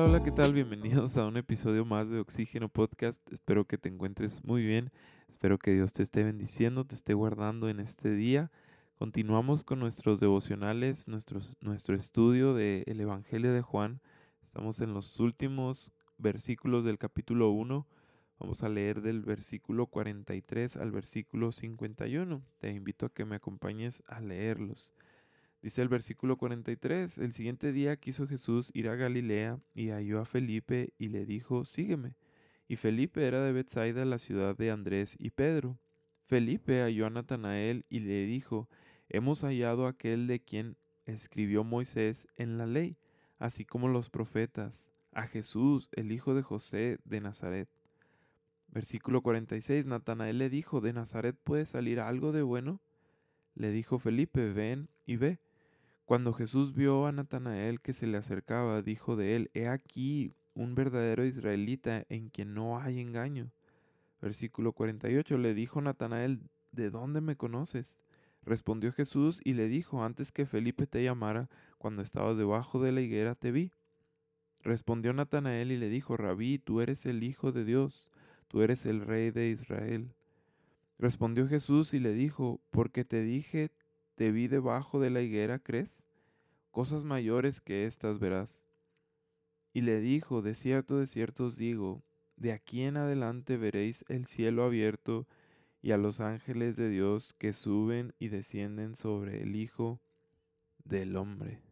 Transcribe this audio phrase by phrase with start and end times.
[0.00, 0.54] Hola, hola, ¿qué tal?
[0.54, 3.20] Bienvenidos a un episodio más de Oxígeno Podcast.
[3.30, 4.90] Espero que te encuentres muy bien.
[5.28, 8.50] Espero que Dios te esté bendiciendo, te esté guardando en este día.
[8.98, 14.00] Continuamos con nuestros devocionales, nuestro estudio del Evangelio de Juan.
[14.42, 17.86] Estamos en los últimos versículos del capítulo 1.
[18.38, 22.42] Vamos a leer del versículo 43 al versículo 51.
[22.58, 24.94] Te invito a que me acompañes a leerlos.
[25.62, 30.24] Dice el versículo 43, el siguiente día quiso Jesús ir a Galilea y halló a
[30.24, 32.14] Felipe y le dijo, sígueme.
[32.66, 35.78] Y Felipe era de Bethsaida, la ciudad de Andrés y Pedro.
[36.24, 38.70] Felipe halló a Natanael y le dijo,
[39.10, 42.96] hemos hallado aquel de quien escribió Moisés en la ley,
[43.38, 47.68] así como los profetas, a Jesús, el hijo de José de Nazaret.
[48.68, 52.80] Versículo 46, Natanael le dijo, ¿de Nazaret puede salir algo de bueno?
[53.54, 55.38] Le dijo Felipe, ven y ve.
[56.10, 60.74] Cuando Jesús vio a Natanael que se le acercaba, dijo de él, He aquí un
[60.74, 63.52] verdadero israelita en quien no hay engaño.
[64.20, 66.40] Versículo 48 le dijo Natanael,
[66.72, 68.02] ¿de dónde me conoces?
[68.44, 73.02] Respondió Jesús y le dijo, antes que Felipe te llamara, cuando estabas debajo de la
[73.02, 73.70] higuera, te vi.
[74.64, 78.08] Respondió Natanael y le dijo, Rabí, tú eres el Hijo de Dios,
[78.48, 80.10] tú eres el Rey de Israel.
[80.98, 83.70] Respondió Jesús y le dijo, porque te dije,
[84.20, 86.06] te vi debajo de la higuera, ¿crees?
[86.70, 88.68] Cosas mayores que éstas verás.
[89.72, 92.02] Y le dijo, de cierto, de cierto os digo,
[92.36, 95.26] de aquí en adelante veréis el cielo abierto
[95.80, 100.02] y a los ángeles de Dios que suben y descienden sobre el Hijo
[100.84, 101.62] del Hombre.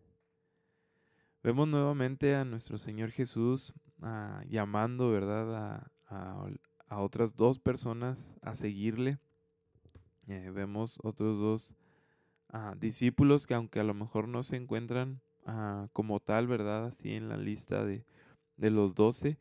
[1.43, 9.19] Vemos nuevamente a nuestro Señor Jesús ah, llamando, ¿verdad?, a, otras dos personas a seguirle.
[10.29, 11.75] Eh, vemos otros dos
[12.79, 16.87] discípulos que aunque a lo mejor no se encuentran ah, como tal, ¿verdad?
[16.87, 18.05] Así en la lista de,
[18.57, 19.39] de los doce,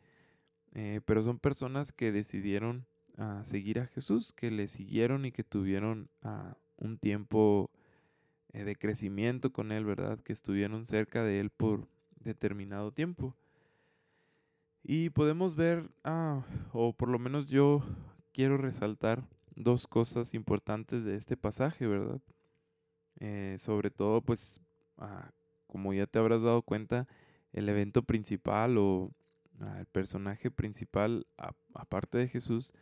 [0.73, 2.85] eh, pero son personas que decidieron
[3.17, 7.71] ah, seguir a Jesús, que le siguieron y que tuvieron ah, un tiempo
[8.53, 10.19] eh, de crecimiento con Él, ¿verdad?
[10.19, 11.87] Que estuvieron cerca de Él por
[12.19, 13.35] determinado tiempo.
[14.83, 15.89] Y podemos ver,
[16.71, 17.83] o por lo menos yo
[18.31, 22.21] quiero resaltar dos cosas importantes de este pasaje, ¿verdad?
[23.19, 24.61] Eh, sobre todo, pues,
[24.97, 25.31] ah,
[25.67, 27.07] como ya te habrás dado cuenta,
[27.53, 29.11] el evento principal o
[29.59, 31.25] ah, el personaje principal,
[31.73, 32.73] aparte de Jesús,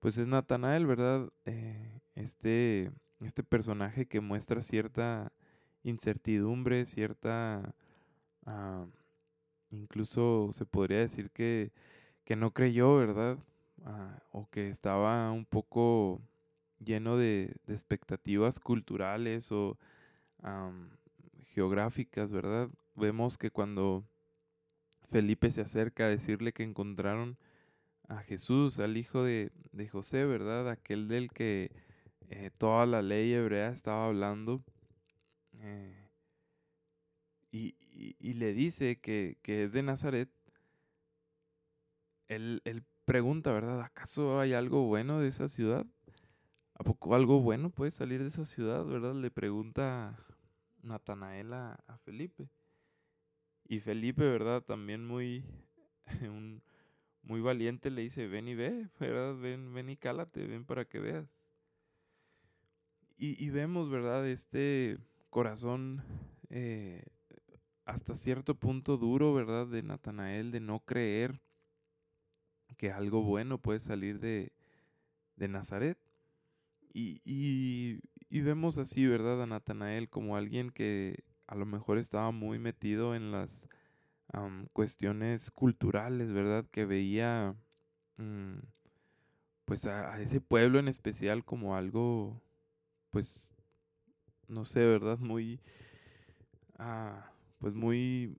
[0.00, 1.30] pues es Natanael, ¿verdad?
[1.46, 2.90] Eh, este,
[3.20, 5.32] este personaje que muestra cierta
[5.82, 7.74] incertidumbre, cierta...
[8.46, 8.86] Ah,
[9.70, 11.72] incluso se podría decir que,
[12.24, 13.38] que no creyó, ¿verdad?
[14.32, 16.20] o que estaba un poco
[16.84, 19.78] lleno de, expectativas culturales o
[21.46, 22.68] geográficas, ¿verdad?
[22.94, 24.04] Vemos que cuando
[25.10, 27.36] Felipe se acerca a decirle que encontraron
[28.08, 29.50] a Jesús, al hijo de,
[29.90, 30.68] José, ¿verdad?
[30.68, 31.70] Aquel del que
[32.30, 34.62] eh, toda la ley hebrea estaba hablando.
[35.60, 36.08] Eh,
[37.50, 37.74] y,
[38.34, 40.28] le dice que, que, es de Nazaret.
[42.28, 43.80] Él, él pregunta, ¿verdad?
[43.80, 45.86] ¿Acaso hay algo bueno de esa ciudad?
[46.78, 49.12] ¿A poco algo bueno puede salir de esa ciudad, verdad?
[49.14, 50.16] Le pregunta
[50.80, 52.48] Natanael a, Felipe.
[53.64, 54.62] Y Felipe, ¿verdad?
[54.62, 55.44] También muy,
[57.22, 59.36] muy valiente le dice, ven y ve, ¿verdad?
[59.36, 61.26] Ven, ven y cálate, ven para que veas.
[63.16, 64.28] Y, vemos, ¿verdad?
[64.28, 64.96] Este
[65.28, 66.04] corazón
[66.50, 67.04] eh,
[67.84, 69.66] hasta cierto punto duro, ¿verdad?
[69.66, 71.40] De Natanael, de no creer
[72.76, 74.52] que algo bueno puede salir de,
[75.34, 75.98] de Nazaret.
[76.92, 78.00] Y,
[78.30, 79.42] vemos así, ¿verdad?
[79.42, 83.68] A Natanael como alguien que a lo mejor estaba muy metido en las
[84.72, 86.66] cuestiones culturales, ¿verdad?
[86.70, 87.54] Que veía
[88.18, 88.58] mm,
[89.64, 92.40] pues a, ese pueblo en especial como algo,
[93.10, 93.54] pues,
[94.48, 95.18] no sé, ¿verdad?
[95.18, 95.60] Muy,
[96.78, 98.36] ah, pues muy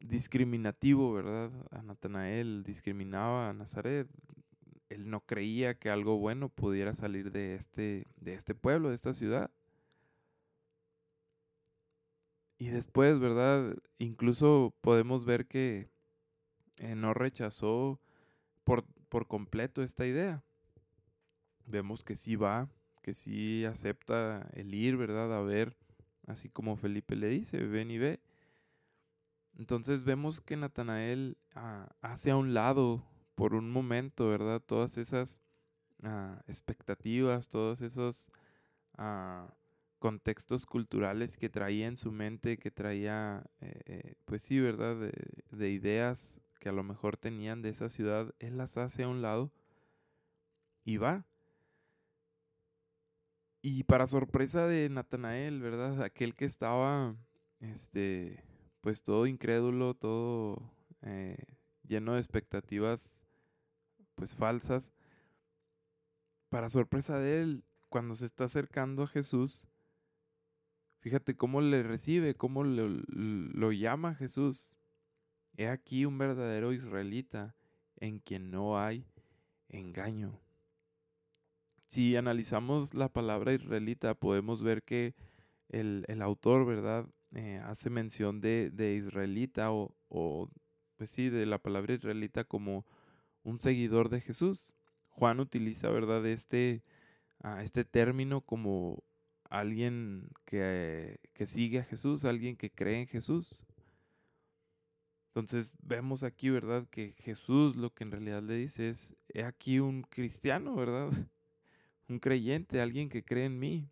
[0.00, 1.50] discriminativo, ¿verdad?
[1.70, 4.08] A Natanael discriminaba a Nazaret,
[4.88, 9.14] él no creía que algo bueno pudiera salir de este, de este pueblo, de esta
[9.14, 9.50] ciudad.
[12.58, 13.76] Y después, ¿verdad?
[13.98, 15.90] Incluso podemos ver que
[16.78, 18.00] eh, no rechazó
[18.64, 20.42] por, por completo esta idea.
[21.66, 22.68] Vemos que sí va,
[23.02, 25.36] que sí acepta el ir, ¿verdad?
[25.36, 25.76] A ver,
[26.26, 28.20] así como Felipe le dice, ven y ve.
[29.58, 33.02] Entonces vemos que Natanael ah, hace a un lado
[33.36, 34.60] por un momento, ¿verdad?
[34.60, 35.40] Todas esas
[36.02, 38.32] ah, expectativas, todos esos
[38.98, 39.54] ah,
[39.98, 44.96] contextos culturales que traía en su mente, que traía, eh, eh, pues sí, ¿verdad?
[45.50, 49.22] De, ideas que a lo mejor tenían de esa ciudad, él las hace a un
[49.22, 49.52] lado
[50.84, 51.26] y va.
[53.62, 56.02] Y para sorpresa de Natanael, ¿verdad?
[56.02, 57.16] Aquel que estaba,
[57.60, 58.44] este,
[58.80, 60.72] pues todo incrédulo, todo
[61.02, 61.36] eh,
[61.82, 63.25] lleno de expectativas,
[64.16, 64.90] pues falsas.
[66.48, 69.68] Para sorpresa de él, cuando se está acercando a Jesús,
[70.98, 74.76] fíjate cómo le recibe, cómo lo, llama Jesús.
[75.56, 77.54] He aquí un verdadero israelita
[77.98, 79.06] en quien no hay
[79.68, 80.40] engaño.
[81.88, 85.14] Si analizamos la palabra israelita, podemos ver que
[85.68, 87.06] el, autor, ¿verdad?
[87.32, 90.48] Eh, hace mención de, israelita o, o,
[90.96, 92.84] pues sí, de la palabra israelita como
[93.46, 94.74] un seguidor de Jesús.
[95.08, 96.82] Juan utiliza, ¿verdad?, este,
[97.42, 99.04] ah, este término como
[99.48, 103.64] alguien que, que sigue a Jesús, alguien que cree en Jesús.
[105.28, 106.88] Entonces vemos aquí, ¿verdad?
[106.90, 111.10] Que Jesús lo que en realidad le dice es, he aquí un cristiano, ¿verdad?
[112.08, 113.90] Un creyente, alguien que cree en mí,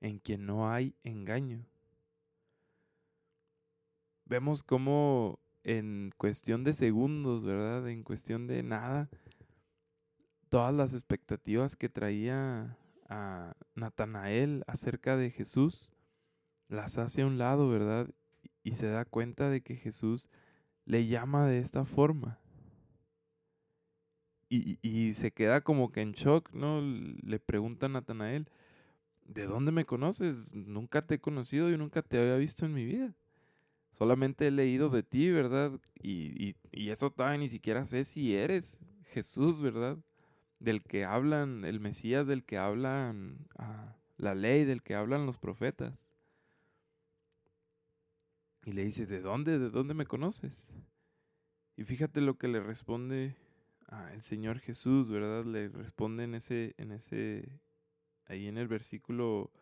[0.00, 1.64] en quien no hay engaño.
[4.24, 7.88] Vemos cómo en cuestión de segundos, ¿verdad?
[7.88, 9.10] En cuestión de nada,
[10.48, 12.78] todas las expectativas que traía
[13.08, 15.92] a Natanael acerca de Jesús,
[16.68, 18.08] las hace a un lado, ¿verdad?
[18.64, 20.30] y se da cuenta de que Jesús
[20.86, 22.40] le llama de esta forma.
[24.48, 26.80] Y, se queda como que en shock, ¿no?
[26.80, 28.48] Le pregunta a Natanael,
[29.26, 30.54] ¿de dónde me conoces?
[30.54, 33.16] Nunca te he conocido y nunca te había visto en mi vida.
[33.94, 35.72] Solamente he leído de ti, ¿verdad?
[36.02, 39.98] Y, y eso todavía ni siquiera sé si eres Jesús, ¿verdad?
[40.58, 45.38] Del que hablan, el Mesías del que hablan ah, la ley, del que hablan los
[45.38, 46.10] profetas.
[48.64, 49.58] Y le dice, ¿de dónde?
[49.58, 50.72] ¿De dónde me conoces?
[51.76, 53.36] Y fíjate lo que le responde
[54.12, 55.44] el Señor Jesús, ¿verdad?
[55.44, 57.60] Le responde en ese, en ese,
[58.26, 59.52] ahí en el versículo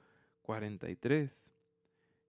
[0.42, 1.51] 43.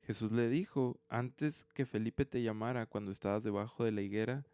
[0.06, 4.46] Jesús le dijo, antes que Felipe te llamara cuando estabas debajo de la higuera,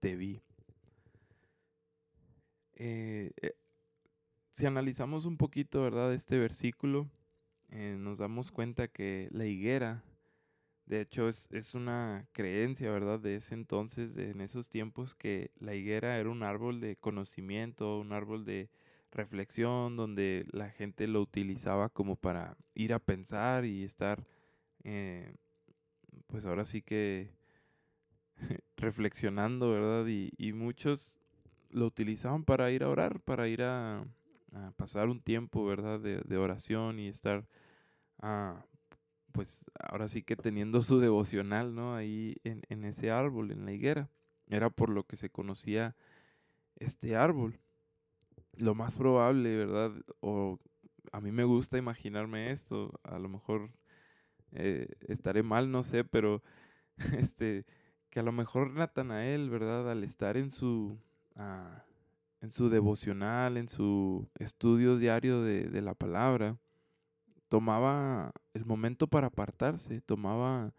[0.00, 0.42] te vi.
[2.74, 3.54] Eh, eh,
[4.52, 6.12] si analizamos un poquito, ¿verdad?
[6.14, 7.08] Este versículo,
[7.70, 10.02] eh, nos damos cuenta que la higuera
[10.86, 13.20] de hecho, es, una creencia, ¿verdad?
[13.20, 17.98] De ese entonces, de, en esos tiempos, que la higuera era un árbol de conocimiento,
[17.98, 18.68] un árbol de
[19.10, 24.26] reflexión, donde la gente lo utilizaba como para ir a pensar y estar,
[24.84, 25.34] eh,
[26.26, 27.30] pues ahora sí que
[28.76, 30.06] reflexionando, ¿verdad?
[30.06, 31.18] Y, muchos
[31.70, 34.04] lo utilizaban para ir a orar, para ir a,
[34.76, 36.00] pasar un tiempo, ¿verdad?
[36.00, 37.46] De, oración y estar
[38.18, 38.64] a
[39.32, 41.94] pues ahora sí que teniendo su devocional, ¿no?
[41.94, 44.10] Ahí en, en, ese árbol, en la higuera.
[44.46, 45.96] Era por lo que se conocía
[46.76, 47.58] este árbol.
[48.58, 49.92] Lo más probable, ¿verdad?
[50.20, 50.58] O
[51.12, 53.00] a mí me gusta imaginarme esto.
[53.04, 53.70] A lo mejor
[54.52, 56.42] eh, estaré mal, no sé, pero
[57.18, 57.64] este,
[58.10, 59.90] que a lo mejor Natanael, ¿verdad?
[59.90, 60.98] Al estar en su,
[61.36, 61.84] ah,
[62.42, 66.58] en su devocional, en su estudio diario de, la palabra,
[67.48, 70.74] tomaba el momento para apartarse, tomaba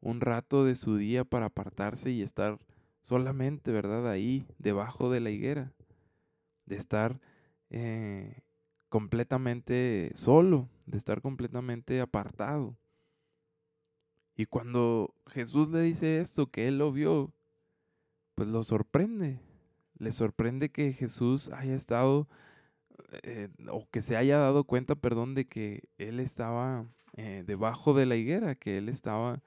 [0.00, 2.60] un rato de su día para apartarse y estar
[3.02, 4.08] solamente, ¿verdad?
[4.08, 5.72] Ahí, debajo de la higuera,
[6.66, 7.20] de estar
[7.70, 8.42] eh,
[8.88, 12.76] completamente solo, de estar completamente apartado.
[14.36, 17.32] Y cuando Jesús le dice esto, que él lo vio,
[18.34, 19.40] pues lo sorprende.
[19.98, 22.28] Le sorprende que Jesús haya estado
[23.22, 28.06] eh, o que se haya dado cuenta, perdón, de que él estaba eh, debajo de
[28.06, 29.42] la higuera, que él estaba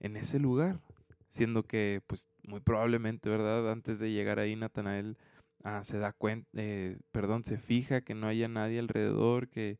[0.00, 0.80] en ese lugar,
[1.28, 3.70] siendo que, pues, muy probablemente, ¿verdad?
[3.72, 5.16] Antes de llegar ahí, Natanael
[5.64, 9.78] ah, se da cuenta, eh, perdón, se fija que no haya nadie alrededor, que,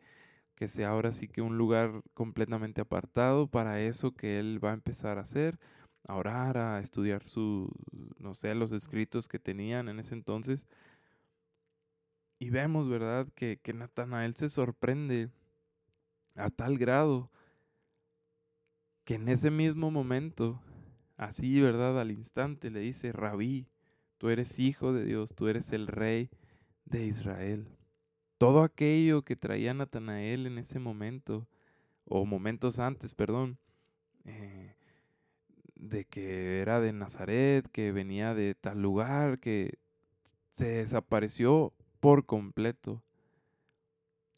[0.59, 4.75] que sea ahora sí que un lugar completamente apartado para eso que él va a
[4.75, 5.57] empezar a hacer,
[6.09, 7.71] a orar, a estudiar su,
[8.19, 10.67] no sé, los escritos que tenían en ese entonces.
[12.41, 15.31] Y vemos, ¿verdad?, que, que Natanael se sorprende
[16.35, 17.31] a tal grado
[19.05, 20.61] que en ese mismo momento,
[21.17, 23.69] así, ¿verdad?, al instante le dice, Rabí,
[24.17, 26.31] tú eres hijo de Dios, tú eres el rey
[26.85, 27.78] de Israel.
[28.39, 31.49] Todo aquello que traía Natanael en ese momento,
[32.05, 33.59] o momentos antes, perdón,
[34.25, 34.77] eh,
[35.75, 39.79] de que era de Nazaret, que venía de tal lugar, que
[40.53, 43.03] se desapareció por completo.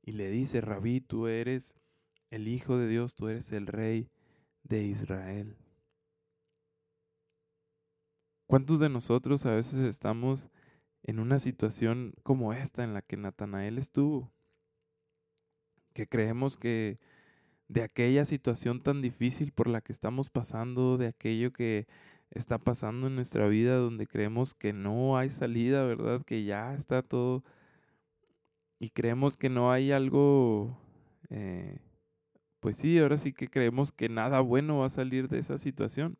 [0.02, 1.76] Y le dice, Rabí, tú eres
[2.30, 4.09] el Hijo de Dios, tú eres el Rey
[4.64, 5.57] de Israel.
[8.47, 10.50] ¿Cuántos de nosotros a veces estamos
[11.02, 14.33] en una situación como esta en la que Natanael estuvo?
[15.92, 16.99] Que creemos que
[17.69, 21.87] de aquella situación tan difícil por la que estamos pasando, de aquello que
[22.30, 26.23] está pasando en nuestra vida donde creemos que no hay salida, ¿verdad?
[26.25, 27.45] Que ya está todo
[28.80, 30.76] y creemos que no hay algo,
[31.28, 31.78] eh,
[32.61, 36.16] pues sí, ahora sí que creemos que nada bueno va a salir de esa situación.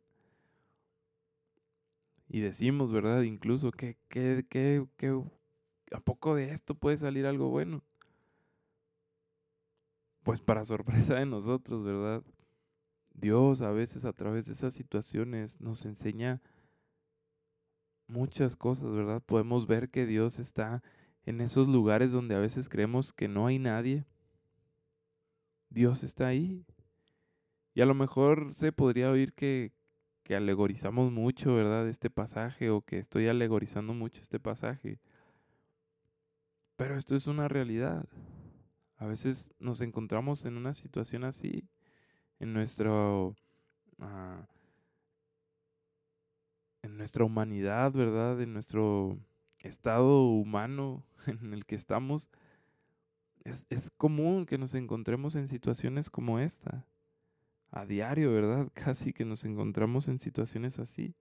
[2.33, 3.23] Y decimos, ¿verdad?
[3.23, 5.21] Incluso que, que, que, que
[5.91, 7.83] a poco de esto puede salir algo bueno.
[10.23, 12.23] Pues para sorpresa de nosotros, ¿verdad?
[13.13, 16.41] Dios a veces a través de esas situaciones nos enseña
[18.07, 19.21] muchas cosas, ¿verdad?
[19.21, 20.81] Podemos ver que Dios está
[21.25, 24.05] en esos lugares donde a veces creemos que no hay nadie.
[25.69, 26.65] Dios está ahí.
[27.73, 29.73] Y a lo mejor se podría oír que,
[30.31, 31.89] que alegorizamos mucho, ¿verdad?
[31.89, 34.97] Este pasaje o que estoy alegorizando mucho este pasaje.
[36.77, 38.07] Pero esto es una realidad.
[38.95, 41.67] A veces nos encontramos en una situación así,
[42.39, 43.35] en nuestro...
[43.99, 44.47] Ah,
[46.81, 48.41] en nuestra humanidad, ¿verdad?
[48.41, 49.17] En nuestro
[49.59, 52.29] estado humano en el que estamos,
[53.43, 56.85] es, es, común que nos encontremos en situaciones como esta
[57.71, 58.69] a diario, ¿verdad?
[58.73, 61.15] Casi que nos encontramos en situaciones así.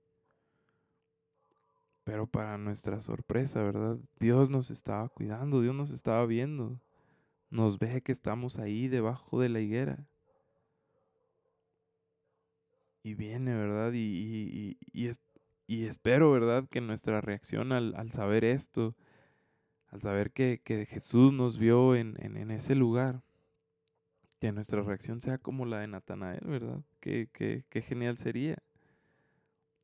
[2.04, 3.99] Pero para nuestra sorpresa, ¿verdad?
[4.19, 6.80] Dios nos estaba cuidando, Dios nos estaba viendo.
[7.50, 10.07] Nos ve que estamos ahí debajo de la higuera.
[13.02, 13.92] Y viene, ¿verdad?
[13.92, 15.12] Y, y,
[15.66, 16.69] y, espero, ¿verdad?
[16.69, 18.95] Que nuestra reacción al, al saber esto,
[19.88, 23.23] al saber que, que Jesús nos vio en, en ese lugar,
[24.41, 26.83] que nuestra reacción sea como la de Natanael, ¿verdad?
[27.01, 27.29] Qué,
[27.71, 28.57] genial sería.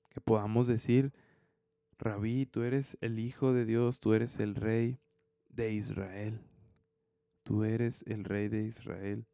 [0.08, 1.12] Que podamos decir,
[1.98, 4.98] Rabí, tú eres el Hijo de Dios, tú eres el Rey
[5.50, 6.40] de Israel.
[7.42, 9.26] Tú eres el Rey de Israel.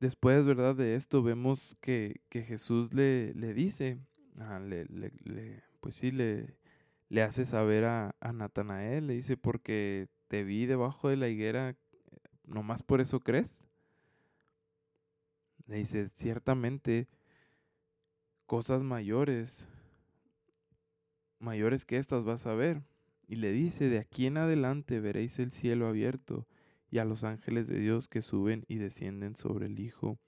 [0.00, 0.74] Después, ¿verdad?
[0.74, 3.98] De esto vemos que, que Jesús le, le dice,
[4.62, 6.56] le, le, pues sí, le,
[7.10, 11.76] le hace saber a, a Natanael, le dice, porque te vi debajo de la higuera
[12.46, 13.66] ¿nomás por eso crees?
[15.66, 17.08] Le dice, ciertamente
[18.46, 19.66] cosas mayores,
[21.38, 22.82] mayores que estas vas a ver.
[23.26, 26.46] Y le dice, de aquí en adelante veréis el cielo abierto
[26.90, 30.18] y a los ángeles de Dios que suben y descienden sobre el Hijo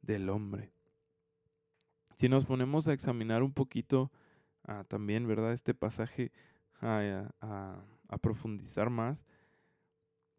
[0.00, 0.72] del Hombre.
[2.14, 4.10] Si nos ponemos a examinar un poquito
[4.64, 5.52] ah, también, ¿verdad?
[5.52, 6.32] Este pasaje,
[6.80, 7.28] a,
[8.08, 9.26] a profundizar más,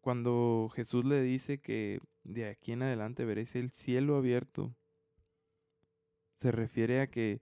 [0.00, 4.74] cuando Jesús le dice que de aquí en adelante veréis el cielo abierto,
[6.36, 7.40] se refiere a que,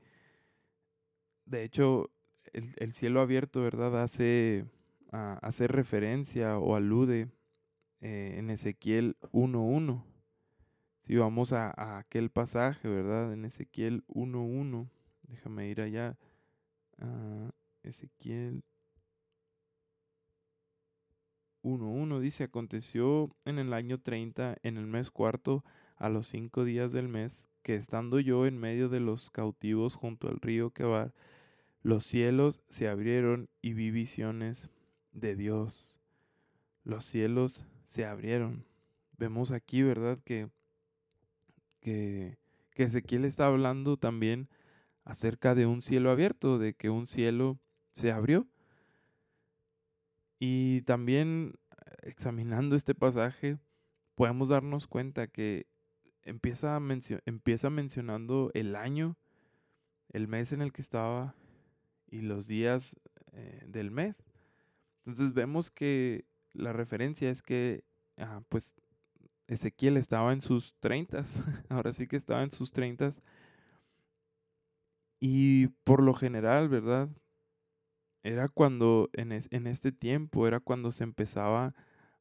[1.45, 2.11] de hecho,
[2.53, 4.03] el, cielo abierto, ¿verdad?
[4.03, 4.65] Hace,
[5.11, 7.29] hace referencia o alude
[8.01, 10.03] eh, en Ezequiel 1.1.
[11.03, 13.33] Si vamos a, a, aquel pasaje, ¿verdad?
[13.33, 14.89] En Ezequiel 1.1,
[15.29, 16.19] déjame ir allá.
[16.99, 17.51] a
[17.83, 18.65] Ezequiel
[21.67, 25.65] 1.1 dice, aconteció en el año 30, en el mes cuarto,
[25.97, 30.29] a los cinco días del mes, que estando yo en medio de los cautivos junto
[30.29, 31.13] al río Quebar,
[31.83, 34.71] los cielos se abrieron y vi visiones
[35.13, 35.99] de Dios.
[36.85, 38.65] Los cielos se abrieron.
[39.19, 40.19] Vemos aquí, ¿verdad?
[40.25, 40.49] Que,
[41.81, 42.39] que,
[42.71, 44.49] que Ezequiel está hablando también
[45.05, 47.59] acerca de un cielo abierto, de que un cielo
[47.91, 48.47] se abrió.
[50.39, 51.55] Y también
[52.03, 53.59] examinando este pasaje,
[54.15, 55.67] podemos darnos cuenta que
[56.23, 56.79] empieza,
[57.25, 59.17] empieza mencionando el año,
[60.09, 61.35] el mes en el que estaba
[62.09, 62.97] y los días
[63.33, 64.25] eh, del mes.
[65.05, 67.85] Entonces vemos que la referencia es que,
[68.19, 68.75] ah, pues,
[69.47, 73.23] Ezequiel estaba en sus treintas, ahora sí que estaba en sus treintas.
[75.21, 77.09] Y por lo general, ¿verdad?
[78.27, 81.75] Era cuando en, en, este tiempo, era cuando se empezaba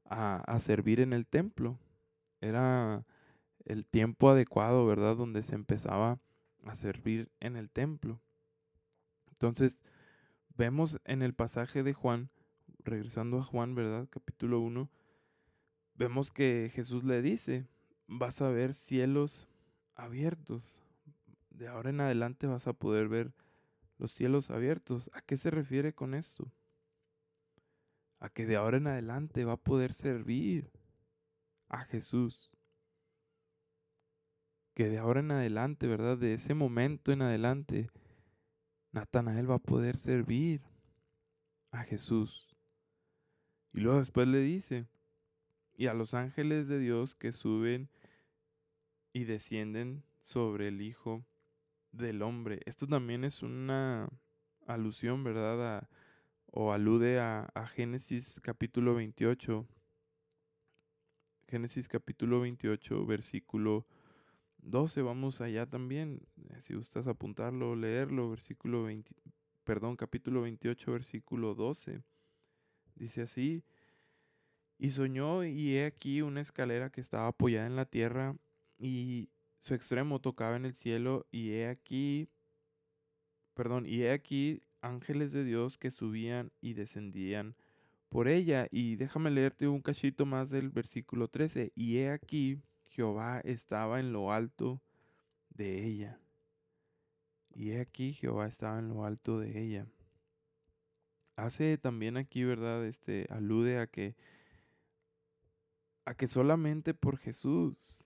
[0.04, 1.80] a, a, servir en el templo.
[2.42, 3.04] Era
[3.66, 5.16] el tiempo adecuado, ¿verdad?
[5.16, 6.20] Donde se empezaba
[6.64, 8.22] a servir en el templo.
[9.32, 9.80] Entonces,
[10.56, 12.30] vemos en el pasaje de Juan,
[12.84, 14.08] regresando a Juan, ¿verdad?
[14.12, 14.92] Capítulo 1,
[15.96, 17.66] vemos que Jesús le dice,
[18.06, 19.48] vas a ver cielos
[19.96, 20.84] abiertos.
[21.50, 23.34] De ahora en adelante vas a poder ver
[23.98, 25.10] los cielos abiertos.
[25.14, 26.52] ¿A qué se refiere con esto?
[28.20, 30.72] A que de ahora en adelante va a poder servir
[31.70, 32.58] a Jesús.
[34.74, 36.18] Que de ahora en adelante, ¿verdad?
[36.18, 37.90] De ese momento en adelante,
[38.92, 40.62] Natanael va a poder servir
[41.72, 42.56] a Jesús.
[43.74, 44.88] Y luego después le dice,
[45.78, 47.90] y a los ángeles de Dios que suben
[49.12, 51.26] y descienden sobre el Hijo
[51.96, 52.62] del Hombre.
[52.66, 54.10] Esto también es una
[54.68, 55.88] alusión, ¿verdad?
[56.48, 59.68] o alude a, a, Génesis capítulo 28.
[61.48, 63.86] Génesis capítulo 28, versículo
[64.60, 65.02] 12.
[65.02, 66.22] Vamos allá también.
[66.50, 69.14] Eh, si gustas apuntarlo, leerlo, versículo 20,
[69.64, 72.02] perdón, capítulo 28, versículo 12.
[72.96, 73.64] Dice así,
[74.78, 78.36] y soñó y he aquí una escalera que estaba apoyada en la tierra
[78.78, 79.30] y
[79.66, 82.30] su extremo tocaba en el cielo y he aquí,
[83.56, 87.56] perdón, y he aquí ángeles de Dios que subían y descendían
[88.10, 88.68] por ella.
[88.70, 91.72] Y déjame leerte un cachito más del versículo 13.
[91.74, 94.84] Y he aquí, Jehová estaba en lo alto
[95.50, 96.20] de ella.
[97.56, 99.88] Y he aquí, Jehová estaba en lo alto de ella.
[101.38, 102.86] Hace también aquí, ¿verdad?
[102.86, 104.16] Este alude a que
[106.06, 108.05] a que solamente por Jesús.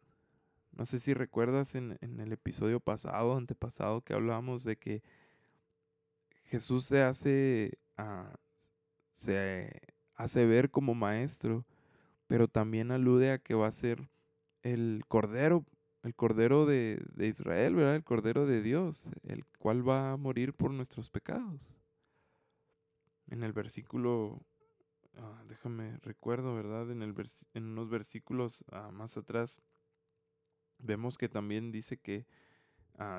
[0.79, 5.03] No sé si recuerdas en, en el episodio pasado, antepasado, que hablábamos de que
[6.45, 8.33] Jesús se hace, ah,
[9.12, 9.74] se
[10.15, 11.65] hace ver como maestro,
[12.27, 14.07] pero también alude a que va a ser
[14.63, 15.65] el cordero,
[16.03, 17.98] el cordero de, Israel, ¿verdad?
[17.98, 21.75] El cordero de Dios, el cual va a morir por nuestros pecados.
[23.27, 24.45] En el versículo,
[25.17, 26.89] ah, déjame recuerdo, ¿verdad?
[26.89, 27.13] En, el
[27.53, 29.62] en unos versículos ah, más atrás,
[30.79, 32.25] vemos que también dice que,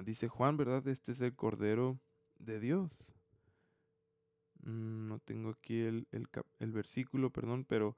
[0.04, 0.86] dice Juan, ¿verdad?
[0.88, 1.98] Este es el cordero
[2.38, 3.14] de Dios.
[4.62, 6.06] Mm, no tengo aquí el,
[6.58, 7.96] el, versículo, perdón, pero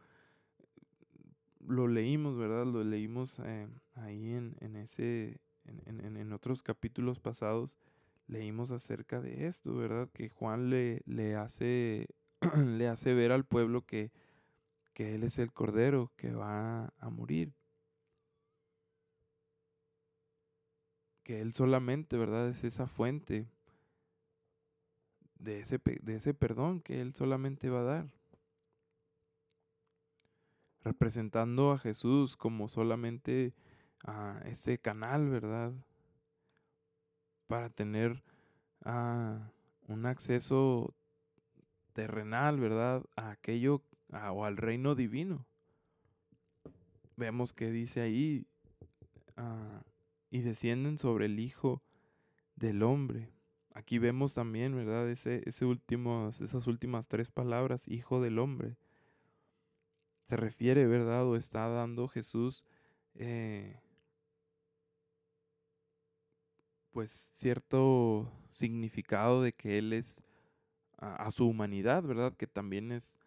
[1.67, 2.67] lo leímos, ¿verdad?
[2.67, 7.77] Lo leímos eh, ahí en, en ese, en, en, otros capítulos pasados,
[8.27, 10.09] leímos acerca de esto, ¿verdad?
[10.13, 12.09] Que Juan le, le, hace,
[12.57, 14.13] le hace ver al pueblo que,
[14.93, 17.53] que Él es el Cordero que va a morir.
[21.23, 22.49] Que Él solamente, ¿verdad?
[22.49, 23.47] Es esa fuente
[25.39, 28.07] de ese, de ese perdón que Él solamente va a dar.
[30.85, 33.55] Representando a Jesús como solamente
[34.05, 35.73] a ese canal, ¿verdad?
[37.47, 38.23] Para tener
[38.85, 40.95] un acceso
[41.93, 43.05] terrenal, ¿verdad?
[43.17, 45.47] A aquello o al reino divino.
[47.17, 48.47] Vemos que dice ahí,
[49.37, 49.83] ah,
[50.33, 51.83] y descienden sobre el Hijo
[52.57, 53.31] del Hombre.
[53.75, 55.11] Aquí vemos también, ¿verdad?
[55.11, 55.67] Ese, ese
[56.41, 58.79] esas últimas tres palabras, hijo del hombre.
[60.25, 61.27] Se refiere, ¿verdad?
[61.27, 62.65] O está dando Jesús,
[63.15, 63.79] eh,
[66.93, 70.23] pues, cierto significado de que Él es
[70.97, 72.35] a, su humanidad, ¿verdad?
[72.35, 73.19] Que también es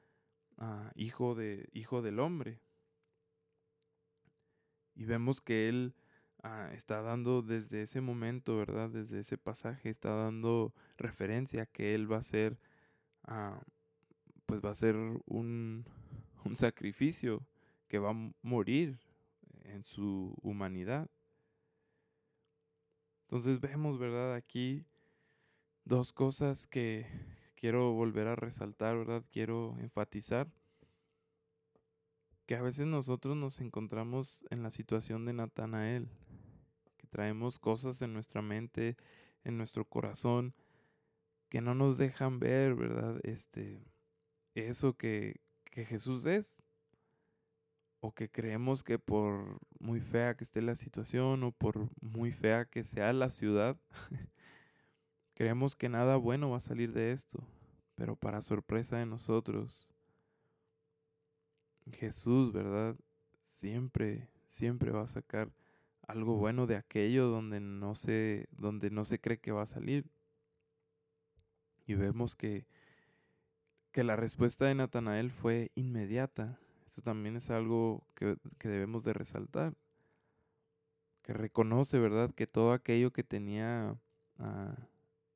[0.57, 2.59] ah, hijo, de, hijo del hombre.
[4.95, 5.93] Y vemos que Él
[6.47, 8.91] Ah, está dando desde ese momento, ¿verdad?
[8.91, 12.59] Desde ese pasaje, está dando referencia a que Él va a ser,
[13.23, 13.59] ah,
[14.45, 15.85] pues va a ser un,
[16.43, 17.47] un sacrificio
[17.87, 18.99] que va a morir
[19.63, 21.09] en su humanidad.
[23.23, 24.35] Entonces vemos, ¿verdad?
[24.35, 24.85] Aquí
[25.83, 27.07] dos cosas que
[27.55, 29.23] quiero volver a resaltar, ¿verdad?
[29.31, 30.47] Quiero enfatizar
[32.45, 36.07] que a veces nosotros nos encontramos en la situación de Natanael,
[37.15, 38.97] traemos cosas en nuestra mente,
[39.45, 40.53] en nuestro corazón,
[41.47, 43.21] que no nos dejan ver, ¿verdad?
[43.23, 43.87] Este,
[44.53, 46.61] eso que, que Jesús es.
[48.01, 52.65] O que creemos que por muy fea que esté la situación o por muy fea
[52.65, 53.77] que sea la ciudad,
[55.35, 57.47] creemos que nada bueno va a salir de esto.
[57.95, 59.93] Pero para sorpresa de nosotros,
[61.93, 62.97] Jesús, ¿verdad?
[63.45, 65.49] Siempre, siempre va a sacar
[66.07, 70.05] algo bueno de aquello donde no se, donde no se cree que va a salir.
[71.87, 72.65] Y vemos que,
[73.91, 76.59] que la respuesta de Natanael fue inmediata.
[76.87, 79.75] Eso también es algo que, debemos de resaltar.
[81.21, 83.97] Que reconoce, ¿verdad?, que todo aquello que tenía
[84.37, 84.75] ah,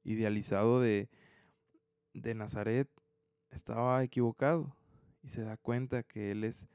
[0.03, 1.10] idealizado de,
[2.13, 2.89] de Nazaret
[3.49, 4.75] estaba equivocado
[5.23, 6.67] y se da cuenta que Él es,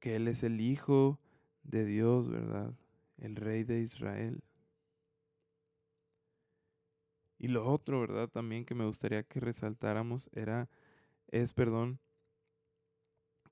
[0.00, 1.18] que Él es el Hijo
[1.64, 2.72] de Dios, ¿verdad?
[3.18, 4.42] El Rey de Israel.
[7.38, 8.28] Y lo otro, ¿verdad?
[8.28, 10.68] También que me gustaría que resaltáramos era,
[11.28, 11.98] es, perdón,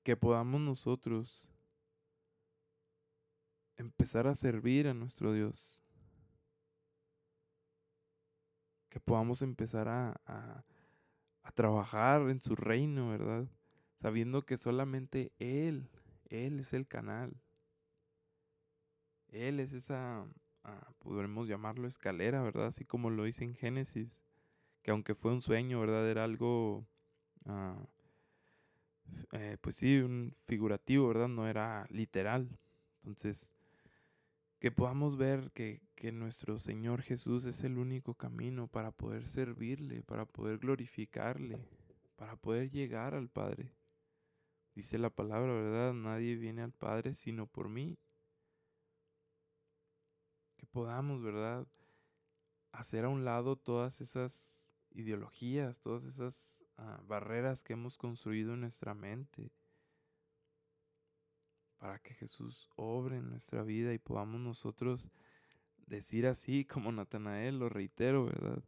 [0.03, 1.51] que podamos nosotros
[3.77, 5.83] empezar a servir a nuestro Dios.
[8.93, 10.63] que podamos empezar a, a,
[11.41, 13.47] a trabajar en su reino, ¿verdad?
[13.99, 15.89] Sabiendo que solamente Él,
[16.29, 17.33] Él es el canal.
[19.33, 20.27] Él es esa,
[20.63, 22.67] ah, podremos llamarlo escalera, ¿verdad?
[22.67, 24.21] Así como lo dice en Génesis,
[24.83, 26.07] que aunque fue un sueño, ¿verdad?
[26.07, 26.85] Era algo,
[27.45, 27.83] ah,
[29.31, 31.29] eh, pues sí, un figurativo, ¿verdad?
[31.29, 32.47] No era literal.
[33.03, 33.55] Entonces,
[34.59, 40.03] que podamos ver que, que nuestro Señor Jesús es el único camino para poder servirle,
[40.03, 41.57] para poder glorificarle,
[42.15, 43.73] para poder llegar al Padre.
[44.75, 45.93] Dice la palabra, ¿verdad?
[45.93, 47.97] Nadie viene al Padre sino por mí
[50.73, 51.67] podamos, ¿verdad?
[52.71, 58.61] Hacer a un lado todas esas ideologías, todas esas ah, barreras que hemos construido en
[58.61, 59.51] nuestra mente,
[61.77, 65.11] para que Jesús obre en nuestra vida y podamos nosotros
[65.85, 68.63] decir así como Natanael, lo reitero, ¿verdad?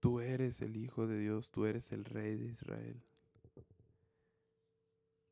[0.00, 3.04] Tú eres el Hijo de Dios, tú eres el Rey de Israel.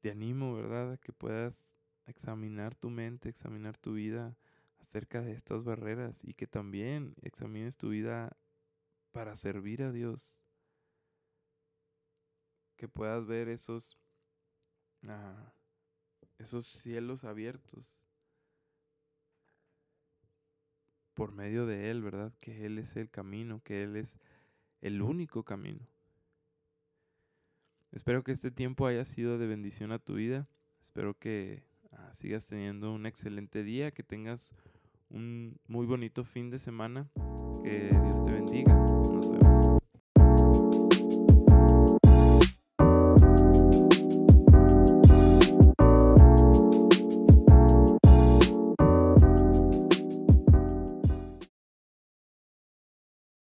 [0.00, 1.77] Te animo, ¿verdad?, a que puedas
[2.10, 4.36] examinar tu mente, examinar tu vida
[4.80, 8.36] acerca de estas barreras y que también examines tu vida
[9.12, 10.44] para servir a Dios.
[12.76, 13.98] Que puedas ver esos,
[15.08, 15.52] ah,
[16.38, 18.00] esos cielos abiertos
[21.14, 22.32] por medio de Él, ¿verdad?
[22.40, 24.16] Que Él es el camino, que Él es
[24.80, 25.84] el único camino.
[27.90, 30.46] Espero que este tiempo haya sido de bendición a tu vida.
[30.80, 34.52] Espero que Ah, sigas teniendo un excelente día, que tengas
[35.10, 37.08] un muy bonito fin de semana.
[37.62, 38.74] Que Dios te bendiga.
[38.74, 39.77] Nos vemos.